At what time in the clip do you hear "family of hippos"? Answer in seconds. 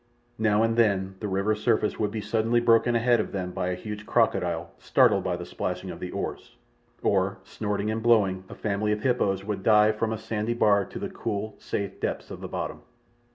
8.55-9.43